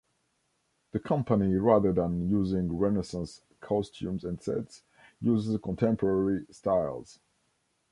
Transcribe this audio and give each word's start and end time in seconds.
The 0.93 0.99
company, 0.99 1.53
rather 1.57 1.93
than 1.93 2.27
using 2.27 2.75
Renaissance 2.75 3.43
costumes 3.59 4.23
and 4.23 4.41
sets, 4.41 4.81
uses 5.21 5.59
contemporary 5.61 6.43
styles. 6.49 7.19